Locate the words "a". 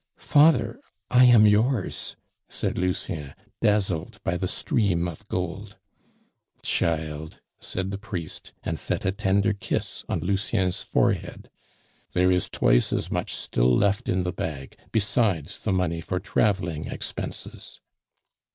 9.05-9.11